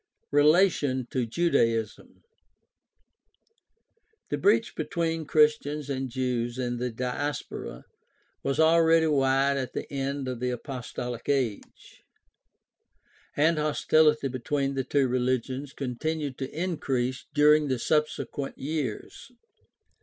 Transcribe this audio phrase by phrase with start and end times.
[0.31, 2.23] Relation to Judaism.—
[4.31, 7.83] The breach between Christians and Jews of the Diaspora
[8.41, 12.01] was already wide at the end of the Apostolic Age,
[13.37, 19.31] and hostility between the two religions con tinued to increase during the subsequent years.